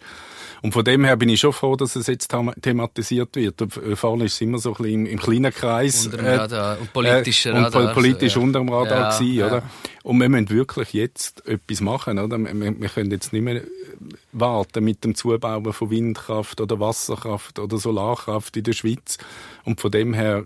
Und 0.62 0.74
von 0.74 0.84
dem 0.84 1.04
her 1.04 1.18
bin 1.18 1.30
ich 1.30 1.40
schon 1.40 1.54
froh, 1.54 1.76
dass 1.76 1.96
es 1.96 2.08
jetzt 2.08 2.34
thematisiert 2.62 3.36
wird. 3.36 3.62
Äh, 3.62 3.96
vorne 3.96 4.26
ist 4.26 4.34
es 4.34 4.42
immer 4.42 4.60
so 4.60 4.76
ein 4.76 4.84
bisschen 4.84 5.06
im, 5.08 5.20
kleinen 5.20 5.52
Kreis. 5.52 6.06
Unter 6.06 6.18
dem 6.18 6.26
äh, 6.26 6.36
Radar. 6.36 6.80
Und 6.80 6.94
politisch 6.94 7.46
äh, 7.46 7.52
und 7.52 7.94
politisch 7.94 8.36
ja. 8.36 8.42
unter 8.42 8.60
dem 8.60 8.70
Radar 8.70 9.00
ja, 9.00 9.18
gewesen, 9.18 9.36
ja. 9.36 9.48
oder? 9.48 9.64
Und 10.04 10.20
wir 10.20 10.30
müssen 10.30 10.50
wirklich 10.50 10.94
jetzt 10.94 11.46
etwas 11.48 11.82
machen, 11.82 12.20
oder? 12.20 12.38
Wir, 12.38 12.80
wir 12.80 12.90
können 12.90 13.12
jetzt 13.12 13.34
nicht 13.34 13.44
mehr 13.44 13.64
warten 14.32 14.84
mit 14.84 15.04
dem 15.04 15.16
Zubauen 15.16 15.74
von 15.74 15.90
Windkraft 15.90 16.62
oder 16.62 16.80
Wasserkraft 16.80 17.60
oder 17.60 17.78
Solarkraft 17.78 18.56
in 18.58 18.64
der 18.64 18.74
Schweiz. 18.74 19.18
Und 19.64 19.82
von 19.82 19.92
dem 19.92 20.14
her 20.14 20.46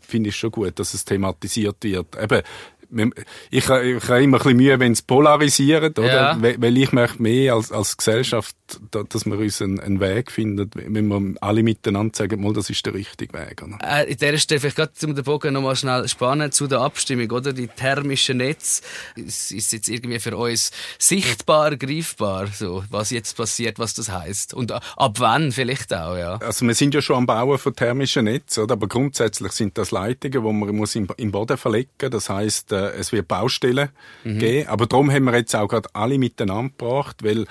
finde 0.00 0.30
ich 0.30 0.36
schon 0.36 0.50
gut, 0.50 0.78
dass 0.78 0.94
es 0.94 1.04
thematisiert 1.04 1.76
wird. 1.82 2.16
Eben, 2.20 2.42
ich, 2.90 3.14
ich 3.50 3.68
habe 3.68 3.86
immer 3.86 4.08
ein 4.08 4.30
bisschen 4.30 4.56
Mühe, 4.56 4.80
wenn 4.80 4.92
es 4.92 5.02
polarisiert, 5.02 5.98
oder? 5.98 6.38
Ja. 6.38 6.38
Weil 6.40 6.76
ich 6.76 6.92
möchte 6.92 7.22
mehr 7.22 7.54
als, 7.54 7.72
als 7.72 7.96
Gesellschaft 7.96 8.56
dass 8.90 9.26
wir 9.26 9.38
uns 9.38 9.62
einen, 9.62 9.80
einen, 9.80 10.00
Weg 10.00 10.30
finden, 10.30 10.70
wenn 10.74 11.08
wir 11.08 11.34
alle 11.40 11.62
miteinander 11.62 12.16
sagen, 12.16 12.42
mal, 12.42 12.52
das 12.52 12.68
ist 12.68 12.84
der 12.84 12.94
richtige 12.94 13.32
Weg. 13.32 13.62
Äh, 13.82 14.10
in 14.10 14.16
dieser 14.16 14.38
Stelle 14.38 14.60
vielleicht 14.60 14.76
gerade 14.76 14.92
zum 14.92 15.14
den 15.14 15.24
Bogen 15.24 15.54
nochmal 15.54 15.76
schnell 15.76 16.06
spannen 16.08 16.52
zu 16.52 16.66
der 16.66 16.80
Abstimmung, 16.80 17.30
oder? 17.30 17.52
Die 17.52 17.68
thermischen 17.68 18.38
Netze 18.38 18.82
ist, 19.14 19.52
ist 19.52 19.72
jetzt 19.72 19.88
irgendwie 19.88 20.18
für 20.18 20.36
uns 20.36 20.70
sichtbar, 20.98 21.76
greifbar, 21.76 22.48
so, 22.48 22.84
was 22.90 23.10
jetzt 23.10 23.36
passiert, 23.36 23.78
was 23.78 23.94
das 23.94 24.10
heißt 24.10 24.54
und 24.54 24.72
ab 24.72 25.16
wann 25.18 25.52
vielleicht 25.52 25.94
auch, 25.94 26.16
ja. 26.16 26.36
Also 26.36 26.66
wir 26.66 26.74
sind 26.74 26.94
ja 26.94 27.00
schon 27.00 27.16
am 27.16 27.26
Bauen 27.26 27.58
von 27.58 27.74
thermischen 27.74 28.24
Netzen, 28.24 28.64
oder? 28.64 28.74
Aber 28.74 28.88
grundsätzlich 28.88 29.52
sind 29.52 29.78
das 29.78 29.90
Leitungen, 29.90 30.44
die 30.44 30.52
man 30.52 30.76
muss 30.76 30.94
im, 30.94 31.08
im 31.16 31.30
Boden 31.30 31.56
verlegen. 31.56 31.90
Das 31.98 32.28
heißt, 32.28 32.72
äh, 32.72 32.90
es 32.90 33.12
wird 33.12 33.28
Baustellen 33.28 33.90
mhm. 34.24 34.38
geben. 34.38 34.68
Aber 34.68 34.86
darum 34.86 35.10
haben 35.10 35.24
wir 35.24 35.36
jetzt 35.36 35.54
auch 35.54 35.68
gerade 35.68 35.88
alle 35.92 36.18
miteinander 36.18 36.70
gebracht, 36.70 37.22
weil 37.22 37.46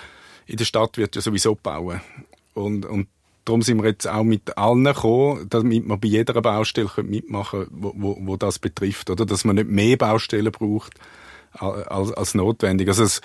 in 0.46 0.58
der 0.58 0.66
Stadt 0.66 0.98
wird 0.98 1.16
ja 1.16 1.22
sowieso 1.22 1.56
bauen. 1.56 2.02
Und, 2.54 2.86
und 2.86 3.08
darum 3.46 3.62
sind 3.62 3.82
wir 3.82 3.90
jetzt 3.90 4.08
auch 4.08 4.24
mit 4.24 4.58
allen 4.58 4.84
gekommen, 4.86 5.48
damit 5.50 5.88
wir 5.88 5.98
bei 5.98 6.08
jeder 6.08 6.42
Baustelle 6.42 6.90
mitmachen 7.04 7.66
können, 7.66 7.72
wo, 7.72 7.94
wo, 7.96 8.18
wo 8.22 8.38
das 8.38 8.60
betrifft. 8.60 9.10
Oder 9.10 9.26
dass 9.26 9.46
man 9.46 9.56
nicht 9.56 9.70
mehr 9.70 9.98
Baustellen 9.98 10.52
braucht 10.52 10.94
als, 11.60 12.12
als 12.12 12.34
notwendig. 12.36 12.88
Also 12.88 13.04
es, 13.04 13.22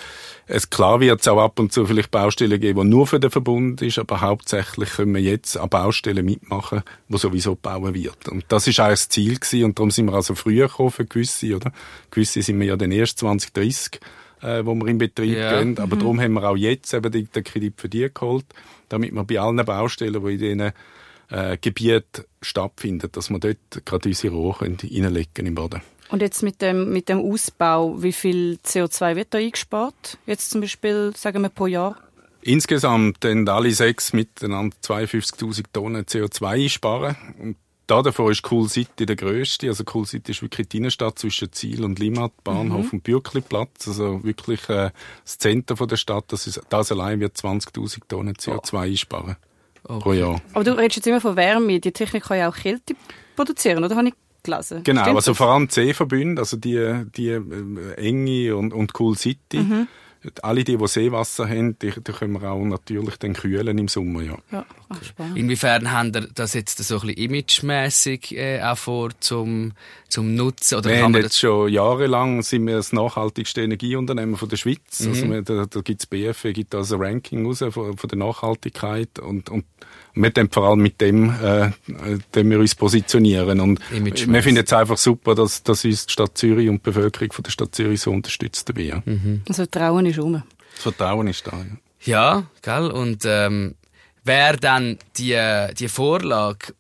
es 0.46 0.70
klar 0.70 1.00
wird 1.00 1.20
es 1.20 1.28
auch 1.28 1.42
ab 1.42 1.58
und 1.58 1.72
zu 1.72 1.86
vielleicht 1.86 2.10
Baustellen 2.10 2.60
geben, 2.60 2.80
die 2.80 2.88
nur 2.88 3.06
für 3.06 3.20
den 3.20 3.30
Verbund 3.30 3.82
ist, 3.82 3.98
aber 3.98 4.20
hauptsächlich 4.20 4.90
können 4.90 5.14
wir 5.14 5.22
jetzt 5.22 5.56
an 5.56 5.68
Baustellen 5.68 6.24
mitmachen, 6.24 6.82
wo 7.08 7.16
sowieso 7.16 7.56
bauen 7.56 7.94
wird. 7.94 8.28
Und 8.28 8.44
das 8.48 8.66
ist 8.66 8.80
eigentlich 8.80 9.00
das 9.00 9.08
Ziel 9.08 9.38
gewesen 9.38 9.64
und 9.64 9.78
darum 9.78 9.90
sind 9.90 10.06
wir 10.06 10.14
also 10.14 10.34
früher 10.34 10.68
gekommen 10.68 10.90
für 10.90 11.06
gewisse, 11.06 11.56
oder? 11.56 11.72
Gewisse 12.10 12.42
sind 12.42 12.60
wir 12.60 12.66
ja 12.66 12.76
dann 12.76 12.92
erst 12.92 13.18
2030 13.18 14.00
äh, 14.42 14.64
wo 14.64 14.75
wir 14.75 14.87
in 14.87 14.99
Betrieb 14.99 15.37
yeah. 15.37 15.59
gehen. 15.59 15.78
Aber 15.78 15.97
mhm. 15.97 16.00
darum 16.00 16.20
haben 16.20 16.32
wir 16.35 16.44
auch 16.44 16.56
jetzt 16.56 16.92
eben 16.94 17.11
den, 17.11 17.28
den 17.35 17.44
Kredit 17.44 17.75
für 17.80 17.88
die 17.88 18.09
geholt, 18.12 18.47
damit 18.88 19.12
wir 19.12 19.25
bei 19.25 19.38
allen 19.40 19.64
Baustellen, 19.64 20.25
die 20.25 20.32
in 20.32 20.38
diesen 20.38 20.73
äh, 21.30 21.59
Gebieten 21.61 22.25
stattfinden, 22.42 23.11
dass 23.12 23.30
wir 23.30 23.38
dort 23.38 23.85
gerade 23.85 24.09
unsere 24.09 24.35
Rohre 24.35 24.66
reinlegen 24.66 25.47
im 25.47 25.54
Boden. 25.54 25.80
Und 26.11 26.23
jetzt 26.23 26.42
mit 26.42 26.61
dem, 26.61 26.92
mit 26.92 27.09
dem 27.09 27.20
Ausbau, 27.20 28.02
wie 28.02 28.12
viel 28.12 28.59
CO2 28.64 29.14
wird 29.14 29.32
da 29.32 29.38
eingespart? 29.38 30.18
Jetzt 30.26 30.50
zum 30.50 30.61
Beispiel, 30.61 31.12
sagen 31.16 31.42
wir, 31.42 31.50
pro 31.50 31.66
Jahr? 31.66 31.97
Insgesamt 32.42 33.18
dann 33.23 33.47
alle 33.49 33.70
sechs 33.70 34.12
miteinander 34.12 34.76
52.000 34.82 35.64
Tonnen 35.73 36.04
CO2 36.04 36.47
einsparen. 36.64 37.16
Und 37.38 37.56
da 37.90 38.02
davon 38.02 38.30
ist 38.30 38.50
Cool 38.50 38.68
City 38.68 39.04
der 39.04 39.16
grösste. 39.16 39.68
Also 39.68 39.85
Cool 39.92 40.06
City 40.06 40.30
ist 40.32 40.42
wirklich 40.42 40.68
die 40.68 40.78
Innenstadt 40.78 41.18
zwischen 41.18 41.52
Ziel 41.52 41.85
und 41.85 41.99
Limmat, 41.99 42.32
Bahnhof 42.44 42.87
mhm. 42.87 42.99
und 42.99 43.02
Bürkliplatz. 43.02 43.88
Also 43.88 44.23
wirklich 44.23 44.68
äh, 44.68 44.90
das 45.25 45.38
Zentrum 45.38 45.88
der 45.88 45.97
Stadt. 45.97 46.25
Das, 46.28 46.47
ist, 46.47 46.61
das 46.68 46.92
allein 46.92 47.18
wird 47.20 47.37
20.000 47.37 48.00
Tonnen 48.06 48.35
CO2 48.35 48.73
oh. 48.73 48.78
einsparen 48.78 49.37
okay. 49.85 50.00
pro 50.00 50.12
Jahr. 50.12 50.40
Aber 50.52 50.64
du 50.64 50.76
redest 50.78 50.97
jetzt 50.97 51.06
immer 51.06 51.20
von 51.20 51.35
Wärme. 51.35 51.80
Die 51.80 51.92
Technik 51.92 52.25
kann 52.25 52.38
ja 52.38 52.49
auch 52.49 52.56
Kälte 52.56 52.94
produzieren, 53.35 53.82
oder? 53.82 53.97
Habe 53.97 54.09
ich 54.09 54.14
gelesen. 54.42 54.82
Genau, 54.85 55.02
Stimmt 55.02 55.16
also 55.16 55.32
das? 55.32 55.38
vor 55.38 55.49
allem 55.49 55.68
C-Verbünde, 55.68 56.40
also 56.40 56.56
die, 56.56 57.04
die 57.16 57.28
äh, 57.28 57.94
Enge 57.97 58.56
und, 58.56 58.73
und 58.73 58.99
Cool 58.99 59.16
City. 59.16 59.59
Mhm. 59.59 59.88
Alle 60.42 60.64
die, 60.64 60.76
die 60.76 60.86
Seewasser 60.86 61.48
haben, 61.48 61.78
die, 61.78 61.92
die 61.92 62.12
können 62.12 62.34
wir 62.34 62.50
auch 62.50 62.62
natürlich 62.62 63.16
dann 63.16 63.32
kühlen 63.32 63.78
im 63.78 63.88
Sommer, 63.88 64.22
ja. 64.22 64.36
ja. 64.52 64.66
Ach, 64.88 64.98
Inwiefern 65.34 65.90
haben 65.90 66.12
ihr 66.14 66.28
das 66.34 66.52
jetzt 66.52 66.76
so 66.78 67.00
ein 67.00 67.06
bisschen 67.06 67.24
imagemässig 67.24 68.36
äh, 68.36 68.60
auch 68.62 68.76
vor 68.76 69.10
zum, 69.20 69.72
zum 70.08 70.34
Nutzen? 70.34 70.78
Oder 70.78 70.90
wir 70.90 71.02
haben 71.02 71.14
jetzt 71.14 71.38
schon 71.38 71.70
jahrelang 71.70 72.42
sind 72.42 72.66
wir 72.66 72.76
das 72.76 72.92
nachhaltigste 72.92 73.62
Energieunternehmen 73.62 74.36
von 74.36 74.48
der 74.48 74.58
Schweiz. 74.58 75.00
Mhm. 75.00 75.08
Also 75.08 75.30
wir, 75.30 75.42
da, 75.42 75.66
da 75.66 75.80
gibt 75.80 76.00
es 76.00 76.06
BFE, 76.06 76.52
gibt 76.52 76.74
also 76.74 76.96
ein 76.96 77.02
Ranking 77.02 77.46
raus 77.46 77.64
von, 77.70 77.96
von 77.96 78.08
der 78.08 78.18
Nachhaltigkeit 78.18 79.18
und, 79.18 79.48
und 79.48 79.64
wir 80.14 80.30
dann 80.30 80.50
vor 80.50 80.68
allem 80.68 80.80
mit 80.80 81.00
dem, 81.00 81.30
äh, 81.30 81.70
dem 82.34 82.50
wir 82.50 82.58
uns 82.58 82.74
positionieren. 82.74 83.60
Und 83.60 83.80
wir 83.90 84.42
finden 84.42 84.64
es 84.64 84.72
einfach 84.72 84.98
super, 84.98 85.34
dass, 85.34 85.62
dass 85.62 85.84
uns 85.84 86.06
die 86.06 86.12
Stadt 86.12 86.36
Zürich 86.36 86.68
und 86.68 86.76
die 86.76 86.90
Bevölkerung 86.90 87.32
von 87.32 87.42
der 87.42 87.50
Stadt 87.50 87.74
Zürich 87.74 88.00
so 88.00 88.10
unterstützt 88.10 88.68
dabei. 88.68 88.82
Ja. 88.82 89.02
Mhm. 89.04 89.42
Das 89.46 89.56
Vertrauen 89.56 90.06
ist 90.06 90.18
um. 90.18 90.42
Das 90.74 90.82
Vertrauen 90.82 91.26
ist 91.28 91.46
da, 91.46 91.52
ja. 91.52 91.76
Ja, 92.02 92.44
gell? 92.62 92.90
Und 92.90 93.24
ähm, 93.26 93.74
wer 94.24 94.56
dann 94.56 94.98
die, 95.18 95.38
die 95.78 95.88
Vorlage, 95.88 96.74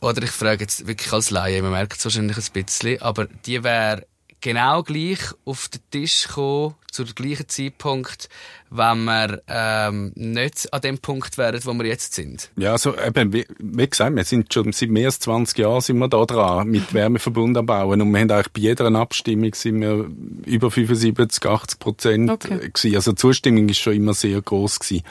oder 0.00 0.22
ich 0.22 0.30
frage 0.30 0.64
jetzt 0.64 0.86
wirklich 0.86 1.12
als 1.12 1.30
Laie, 1.30 1.62
man 1.62 1.70
merkt 1.70 1.96
es 1.96 2.04
wahrscheinlich 2.04 2.36
ein 2.36 2.52
bisschen, 2.52 3.00
aber 3.00 3.26
die 3.46 3.64
wäre 3.64 4.06
genau 4.40 4.82
gleich 4.82 5.20
auf 5.44 5.68
den 5.68 5.80
Tisch 5.90 6.28
gekommen, 6.28 6.74
zu 6.96 7.04
dem 7.04 7.14
gleichen 7.14 7.48
Zeitpunkt, 7.48 8.28
wenn 8.70 9.04
wir 9.04 9.42
ähm, 9.48 10.12
nicht 10.14 10.72
an 10.72 10.80
dem 10.80 10.98
Punkt 10.98 11.38
wären, 11.38 11.60
wo 11.64 11.74
wir 11.74 11.86
jetzt 11.86 12.14
sind? 12.14 12.50
Ja, 12.56 12.72
also 12.72 12.96
eben, 12.98 13.32
wie, 13.32 13.46
wie 13.58 13.88
gesagt, 13.88 14.16
wir 14.16 14.24
sind 14.24 14.52
schon 14.52 14.72
seit 14.72 14.88
mehr 14.88 15.06
als 15.06 15.20
20 15.20 15.58
Jahren 15.58 15.80
sind 15.80 15.98
wir 15.98 16.08
da 16.08 16.24
dran, 16.24 16.68
mit 16.68 16.94
Wärmeverbund 16.94 17.56
am 17.56 17.66
Bauen 17.66 18.00
und 18.00 18.10
wir 18.10 18.20
haben 18.20 18.30
eigentlich 18.30 18.52
bei 18.52 18.60
jeder 18.60 18.86
Abstimmung 18.94 19.54
sind 19.54 19.80
wir 19.80 20.10
über 20.46 20.70
75, 20.70 21.44
80 21.44 21.78
Prozent 21.78 22.30
okay. 22.30 22.70
gewesen. 22.72 22.94
Also 22.96 23.12
die 23.12 23.16
Zustimmung 23.16 23.68
ist 23.68 23.78
schon 23.78 23.94
immer 23.94 24.14
sehr 24.14 24.40
groß 24.40 24.80
gewesen. 24.80 25.04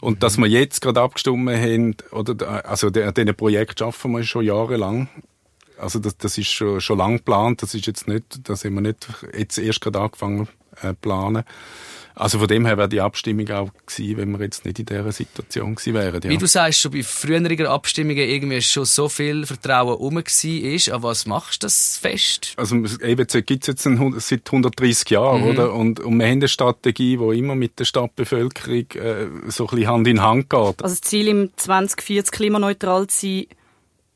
Und 0.00 0.22
dass 0.22 0.38
wir 0.38 0.46
jetzt 0.46 0.80
gerade 0.80 1.00
abgestimmt 1.00 1.50
haben, 1.50 1.96
oder, 2.12 2.64
also 2.64 2.86
an 2.86 3.14
diesem 3.14 3.34
Projekt 3.34 3.82
arbeiten 3.82 4.12
wir 4.12 4.22
schon 4.22 4.44
jahrelang. 4.44 5.08
Also 5.76 5.98
das, 5.98 6.16
das 6.16 6.38
ist 6.38 6.48
schon, 6.48 6.80
schon 6.80 6.98
lang 6.98 7.18
geplant. 7.18 7.62
Das 7.62 7.74
ist 7.74 7.86
jetzt 7.86 8.06
nicht, 8.06 8.48
das 8.48 8.64
haben 8.64 8.74
wir 8.74 8.80
nicht 8.80 9.08
jetzt 9.36 9.58
erst 9.58 9.80
gerade 9.80 10.00
angefangen 10.00 10.48
äh, 10.82 10.94
planen. 10.94 11.44
Also 12.18 12.40
von 12.40 12.48
dem 12.48 12.66
her 12.66 12.76
wäre 12.76 12.88
die 12.88 13.00
Abstimmung 13.00 13.48
auch 13.50 13.70
gewesen, 13.86 14.16
wenn 14.16 14.32
wir 14.32 14.44
jetzt 14.44 14.64
nicht 14.64 14.80
in 14.80 14.86
dieser 14.86 15.12
Situation 15.12 15.76
gewesen 15.76 15.94
wären. 15.94 16.20
Ja. 16.20 16.30
Wie 16.30 16.36
du 16.36 16.46
sagst, 16.46 16.80
schon 16.80 16.90
bei 16.90 17.04
früheren 17.04 17.66
Abstimmungen 17.66 18.28
irgendwie 18.28 18.60
schon 18.60 18.86
so 18.86 19.08
viel 19.08 19.46
Vertrauen 19.46 19.94
rum 19.94 20.16
war. 20.16 20.94
An 20.94 21.02
was 21.04 21.26
machst 21.26 21.62
du 21.62 21.66
das 21.66 21.96
fest? 21.96 22.54
Also 22.56 22.74
EWZ 22.74 23.46
gibt 23.46 23.62
es 23.62 23.68
jetzt 23.68 23.86
ein, 23.86 24.14
seit 24.18 24.46
130 24.46 25.10
Jahren, 25.10 25.42
mhm. 25.42 25.46
oder? 25.46 25.72
Und, 25.72 26.00
und 26.00 26.18
wir 26.18 26.26
haben 26.26 26.32
eine 26.32 26.48
Strategie, 26.48 27.18
die 27.18 27.38
immer 27.38 27.54
mit 27.54 27.78
der 27.78 27.84
Stadtbevölkerung 27.84 28.90
äh, 28.94 29.26
so 29.46 29.68
ein 29.68 29.76
bisschen 29.76 29.86
Hand 29.86 30.08
in 30.08 30.20
Hand 30.20 30.50
geht. 30.50 30.82
Also 30.82 30.96
das 30.96 31.00
Ziel 31.02 31.28
im 31.28 31.50
2040 31.54 32.32
klimaneutral 32.32 33.06
zu 33.06 33.26
sein, 33.26 33.46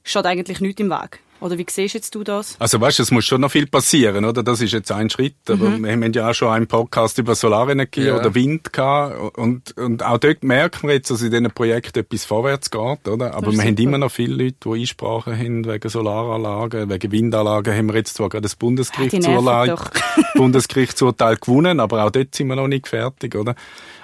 steht 0.03 0.27
eigentlich 0.27 0.61
nicht 0.61 0.81
im 0.81 0.91
Weg? 0.91 1.21
Oder 1.43 1.59
wie 1.59 1.67
siehst 1.69 1.95
jetzt 1.95 2.15
du 2.15 2.23
das? 2.23 2.55
Also 2.61 2.81
weißt, 2.81 3.01
es 3.01 3.11
muss 3.11 3.25
schon 3.25 3.41
noch 3.41 3.51
viel 3.51 3.67
passieren, 3.67 4.25
oder? 4.25 4.45
Das 4.45 4.61
ist 4.61 4.73
jetzt 4.73 4.93
ein 4.93 5.11
Schritt. 5.11 5.35
Aber 5.49 5.71
mhm. 5.71 5.85
wir 5.85 5.91
haben 5.91 6.13
ja 6.13 6.31
auch 6.31 6.35
schon 6.35 6.53
einen 6.53 6.69
Podcast 6.69 7.19
über 7.19 7.35
Solarenergie 7.35 8.05
ja. 8.05 8.17
oder 8.17 8.33
Wind 8.37 8.73
gehabt. 8.73 9.37
Und, 9.37 9.77
und 9.77 10.05
auch 10.05 10.19
dort 10.19 10.45
merken 10.45 10.87
wir 10.87 10.95
jetzt, 10.95 11.11
dass 11.11 11.21
in 11.21 11.33
diesen 11.33 11.51
Projekten 11.51 11.99
etwas 11.99 12.25
vorwärts 12.25 12.71
geht, 12.71 13.09
oder? 13.09 13.35
Aber 13.35 13.47
wir 13.47 13.53
super. 13.55 13.67
haben 13.67 13.77
immer 13.77 13.99
noch 13.99 14.13
viele 14.13 14.45
Leute, 14.45 14.57
die 14.65 14.81
Einsprachen 14.83 15.37
haben 15.37 15.67
wegen 15.67 15.89
Solaranlagen, 15.89 16.89
wegen 16.89 17.11
Windanlagen. 17.11 17.77
Haben 17.77 17.87
wir 17.89 17.97
jetzt 17.97 18.15
zwar 18.15 18.29
gerade 18.29 18.43
das 18.43 18.55
Bundesgerichtsurteil, 18.55 19.77
Bundesgerichtsurteil 20.37 21.37
gewonnen, 21.39 21.81
aber 21.81 22.05
auch 22.05 22.11
dort 22.11 22.37
sind 22.37 22.47
wir 22.47 22.57
noch 22.57 22.69
nicht 22.69 22.87
fertig, 22.87 23.35
oder? 23.35 23.57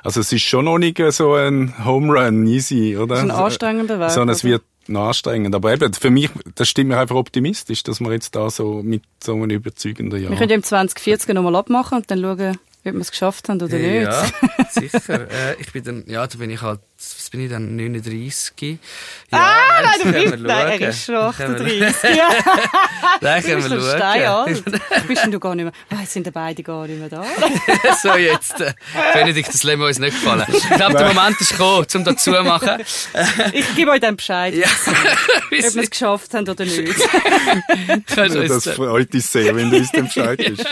Also 0.03 0.21
es 0.21 0.33
ist 0.33 0.43
schon 0.43 0.65
noch 0.65 0.79
nicht 0.79 1.01
so 1.13 1.35
ein 1.35 1.85
Home 1.85 2.19
Run, 2.19 2.47
easy, 2.49 2.97
oder? 2.97 3.15
Das 3.15 3.25
ist 3.25 3.31
ein 3.31 3.31
anstrengender 3.31 4.01
Weg. 4.01 4.11
Sondern 4.11 4.35
es 4.35 4.43
wird 4.43 4.63
noch 4.89 5.09
anstrengend. 5.09 5.55
Aber 5.55 5.73
eben, 5.73 5.93
für 5.93 6.11
mich, 6.11 6.31
das 6.55 6.69
stimmt 6.69 6.89
mir 6.89 6.99
einfach 6.99 7.17
optimistisch, 7.17 7.83
dass 7.83 8.01
wir 8.01 8.13
jetzt 8.13 8.35
da 8.35 8.51
so 8.51 8.83
mit 8.83 9.03
so 9.23 9.35
einem 9.35 9.51
überzeugenden 9.51 10.21
Jahr... 10.21 10.31
Wir 10.31 10.39
können 10.39 10.51
ja 10.51 10.57
im 10.57 10.63
2040 10.63 11.35
nochmal 11.35 11.57
abmachen 11.57 11.99
und 11.99 12.11
dann 12.11 12.21
schauen, 12.21 12.59
ob 12.85 12.95
wir 12.95 13.01
es 13.01 13.11
geschafft 13.11 13.49
haben 13.49 13.61
oder 13.61 13.77
nicht. 13.77 14.03
Ja, 14.03 14.27
sicher. 14.71 15.29
äh, 15.31 15.61
ich 15.61 15.73
bin 15.73 15.85
dann, 15.85 16.05
ja, 16.07 16.27
da 16.27 16.39
bin 16.39 16.51
ich 16.51 16.63
halt, 16.63 16.81
was 17.01 17.31
bin 17.31 17.43
ich 17.43 17.51
dann, 17.51 17.77
39. 17.77 18.79
Ja, 19.31 19.39
ah, 19.39 19.83
nein, 19.83 19.93
du 20.03 20.31
bist, 20.31 20.43
nein, 20.43 20.81
er 20.81 20.89
ist 20.89 21.05
schon 21.05 21.15
38. 21.15 22.17
ja. 22.17 22.29
Nein, 23.21 23.43
können 23.45 23.71
wir 23.71 23.81
schauen. 23.99 24.65
bist 25.07 25.23
denn 25.23 25.31
du 25.31 25.39
gar 25.39 25.55
nicht 25.55 25.67
mehr, 25.67 25.73
oh, 25.93 25.97
jetzt 26.01 26.13
sind 26.13 26.27
die 26.27 26.33
beide 26.33 26.61
gar 26.65 26.89
nicht 26.89 26.99
mehr 26.99 27.09
da. 27.09 27.25
so, 28.03 28.17
jetzt, 28.17 28.61
äh, 28.61 28.75
Benedikt, 29.13 29.49
das 29.49 29.63
Leben 29.63 29.83
uns 29.83 30.01
nicht 30.01 30.21
gefallen. 30.21 30.45
Ich 30.53 30.69
glaube, 30.71 30.95
der 30.95 31.15
Moment 31.15 31.41
ist 31.41 31.53
gekommen, 31.53 31.87
um 31.95 32.05
dazu 32.05 32.33
zu 32.33 32.43
machen. 32.43 32.83
ich 33.53 33.77
gebe 33.77 33.93
euch 33.93 34.01
dann 34.01 34.17
Bescheid, 34.17 34.55
ja. 34.55 34.67
ob 34.67 35.51
wir 35.53 35.65
es 35.65 35.91
geschafft 35.91 36.35
haben 36.35 36.49
oder 36.49 36.65
nicht. 36.65 36.95
das 38.07 38.69
freut 38.75 39.15
uns 39.15 39.33
sehr, 39.33 39.55
wenn 39.55 39.71
du 39.71 39.77
uns 39.77 39.93
den 39.93 40.07
Bescheid 40.07 40.39
gibst. 40.39 40.67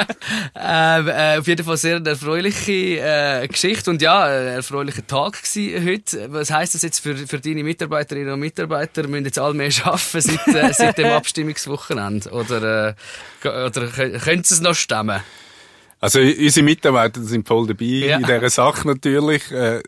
Ja. 0.57 1.35
Äh, 1.35 1.39
auf 1.39 1.47
jeden 1.47 1.65
Fall 1.65 1.77
sehr 1.77 1.97
eine 1.97 2.09
erfreuliche 2.09 2.73
äh, 2.73 3.47
Geschichte 3.47 3.91
und 3.91 4.03
ja, 4.03 4.25
ein 4.25 4.47
erfreulicher 4.49 5.07
Tag 5.07 5.39
heute. 5.55 6.16
Was 6.29 6.51
heisst 6.51 6.75
das 6.75 6.83
jetzt 6.83 7.01
für, 7.01 7.17
für 7.17 7.41
deine 7.41 7.63
Mitarbeiterinnen 7.63 8.33
und 8.33 8.41
Mitarbeiter? 8.41 9.07
Müssen 9.07 9.25
jetzt 9.27 9.39
alle 9.39 9.55
mehr 9.55 9.71
arbeiten 9.85 10.21
seit, 10.21 10.49
äh, 10.49 10.73
seit 10.73 10.99
dem 10.99 11.13
Abstimmungswochenende? 11.13 12.31
Oder, 12.31 12.97
äh, 13.45 13.49
oder 13.49 13.89
können 13.89 14.45
sie 14.45 14.55
es 14.55 14.61
noch 14.61 14.75
stemmen? 14.75 15.21
Also 16.01 16.21
unsere 16.21 16.65
Mitarbeiter 16.65 17.23
sind 17.23 17.49
voll 17.49 17.67
dabei 17.67 17.85
ja. 17.85 18.17
in 18.17 18.25
dieser 18.25 18.51
Sache 18.51 18.87
natürlich. 18.87 19.51
Äh, 19.51 19.83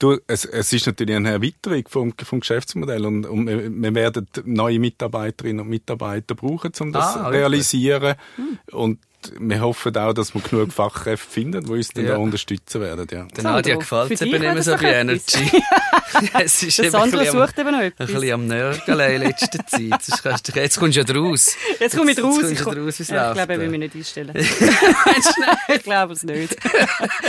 Du, 0.00 0.16
es, 0.28 0.44
es 0.44 0.72
ist 0.72 0.86
natürlich 0.86 1.16
eine 1.16 1.32
Erweiterung 1.32 1.82
vom, 1.88 2.14
vom 2.16 2.38
Geschäftsmodell 2.38 3.04
und, 3.04 3.26
und 3.26 3.48
wir, 3.48 3.94
werden 3.96 4.28
neue 4.44 4.78
Mitarbeiterinnen 4.78 5.60
und 5.62 5.68
Mitarbeiter 5.68 6.36
brauchen, 6.36 6.70
um 6.78 6.92
das 6.92 7.16
ah, 7.16 7.24
zu 7.24 7.30
realisieren. 7.30 8.14
Hm. 8.36 8.58
Und 8.70 9.00
wir 9.38 9.60
hoffen 9.60 9.96
auch, 9.96 10.12
dass 10.12 10.34
wir 10.34 10.40
genug 10.40 10.72
Fachkräfte 10.72 11.28
finden, 11.30 11.64
die 11.64 11.70
uns 11.70 11.88
dann 11.90 12.04
Ja. 12.04 12.12
da 12.12 12.16
unterstützen 12.18 12.80
werden. 12.80 13.06
Ja. 13.10 13.24
Der 13.36 13.44
Nadia 13.44 13.76
gefällt 13.76 14.12
es 14.12 14.22
eben 14.22 14.40
wäre 14.40 14.62
so 14.62 14.72
das 14.72 14.80
bei 14.82 14.92
Energy. 14.94 15.50
es 16.40 16.62
ist 16.62 16.78
Der 16.78 16.86
eben 16.86 16.94
ein 16.94 17.00
Sandro 17.02 17.18
bisschen 17.18 17.40
am- 17.40 17.46
sucht 17.46 17.58
eben 17.58 17.70
noch 17.70 17.78
ein 17.78 17.84
etwas. 17.86 18.06
bisschen 18.12 18.32
am 18.32 18.46
Nörgeln 18.46 19.00
in 19.14 19.20
letzter 19.22 19.58
Zeit. 19.66 19.80
Jetzt, 19.80 20.22
kannst 20.22 20.48
du, 20.48 20.52
jetzt 20.60 20.78
kommst 20.78 20.96
du 20.96 21.00
ja 21.00 21.04
draus. 21.04 21.56
Jetzt 21.80 21.96
komme 21.96 22.12
ich 22.12 22.22
raus. 22.22 22.38
Jetzt 22.42 22.52
Ich, 22.52 22.58
du 22.58 22.64
komm- 22.64 22.78
raus, 22.84 23.00
es 23.00 23.08
ja, 23.08 23.28
ich 23.30 23.34
glaube, 23.36 23.52
er 23.52 23.60
will 23.60 23.68
mich 23.68 23.80
nicht 23.80 23.94
einstellen. 23.94 24.34
ich 24.36 25.82
glaube 25.82 26.12
es 26.14 26.22
nicht. 26.22 26.56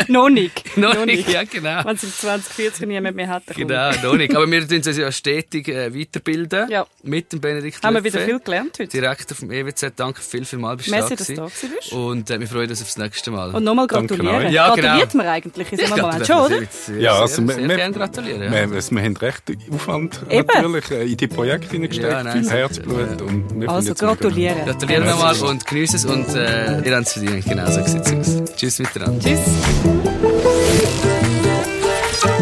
noch 0.09 0.29
nicht. 0.29 0.77
Noch 0.77 1.05
nicht, 1.05 1.27
ja 1.29 1.43
genau. 1.43 1.83
Wenn 1.85 1.95
es 1.95 2.03
im 2.03 2.13
2040 2.13 2.87
niemand 2.87 3.15
mehr 3.15 3.27
hat, 3.27 3.43
Genau, 3.55 3.91
noch 4.03 4.15
nicht. 4.15 4.35
Aber 4.35 4.49
wir 4.49 4.67
tun 4.67 4.77
uns 4.77 4.97
ja 4.97 5.11
stetig 5.11 5.67
äh, 5.67 5.93
weiterbilden. 5.93 6.69
Ja. 6.69 6.85
Mit 7.03 7.31
dem 7.33 7.41
Benedikt 7.41 7.83
Haben 7.83 7.95
wir 7.95 8.03
wieder 8.03 8.19
Löffel, 8.19 8.35
viel 8.35 8.43
gelernt 8.43 8.79
heute. 8.79 8.87
Direktor 8.87 9.35
vom 9.35 9.51
EWZ. 9.51 9.93
Danke 9.95 10.21
viel, 10.21 10.45
viel 10.45 10.59
mal, 10.59 10.77
bist 10.77 10.89
Merci, 10.89 11.09
da 11.09 11.15
dass 11.15 11.27
du 11.27 11.33
da 11.35 11.45
gewesen. 11.45 11.71
Bist. 11.79 11.93
Und 11.93 12.29
äh, 12.29 12.39
wir 12.39 12.47
freuen 12.47 12.69
uns 12.69 12.81
aufs 12.81 12.97
nächste 12.97 13.31
Mal. 13.31 13.49
Und 13.55 13.63
nochmal 13.63 13.87
gratulieren. 13.87 14.51
Ja, 14.51 14.67
Gratuliert 14.67 15.11
genau. 15.11 15.23
man 15.23 15.27
eigentlich 15.33 15.71
in 15.71 15.79
so 15.79 15.85
einem 15.93 16.01
Moment 16.05 16.19
das 16.21 16.27
schon, 16.27 16.47
sehr, 16.47 16.57
oder? 16.57 16.67
Sehr, 16.71 16.95
Ja, 16.99 17.11
sehr, 17.13 17.21
also 17.21 17.47
wir- 17.47 17.53
sehr 17.55 17.67
wir- 17.69 17.75
gerne 17.75 17.93
gratulieren. 17.95 18.43
Ja. 18.43 18.51
Wir, 18.51 18.71
wir, 18.71 18.91
wir 18.91 19.01
haben 19.03 19.17
recht 19.17 19.43
Aufwand 19.73 20.19
Eben. 20.29 20.47
natürlich 20.47 20.91
äh, 20.91 21.03
in 21.11 21.17
die 21.17 21.27
Projekte 21.27 21.71
hineingesteckt, 21.71 22.11
Ja, 22.11 22.23
nein, 22.23 22.43
viel 22.43 22.51
Herzblut. 22.51 23.21
Und 23.21 23.61
wir 23.61 23.69
Also 23.69 23.93
gratulieren. 23.93 24.65
Gratulieren 24.65 25.05
nochmal 25.05 25.35
und 25.37 25.65
geniessen 25.65 25.95
es 25.97 26.05
und 26.05 26.27
äh, 26.35 26.81
ihr 26.81 26.95
habt 26.95 27.07
es 27.07 27.13
verdient. 27.13 27.45
Genau 27.45 27.65
so 27.69 27.83
sieht 27.85 28.01
es 28.05 28.13
aus. 28.13 28.55
Tschüss 28.55 28.79
miteinander. 28.79 29.19
Tschüss. 29.23 29.39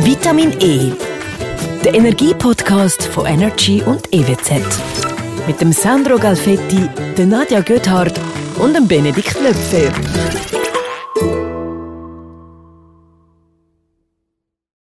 Vitamin 0.03 0.53
E. 0.61 0.91
Der 1.83 1.93
Energiepodcast 1.95 3.03
von 3.07 3.25
Energy 3.25 3.81
und 3.85 4.13
EWZ. 4.13 4.51
Mit 5.47 5.61
dem 5.61 5.71
Sandro 5.71 6.17
Galfetti, 6.17 6.89
der 7.17 7.25
Nadja 7.25 7.61
Göthardt 7.61 8.19
und 8.59 8.73
dem 8.75 8.87
Benedikt 8.87 9.39
Löpfer. 9.41 10.56